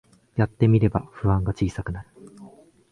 [0.35, 2.07] やってみれば不安が小さくなる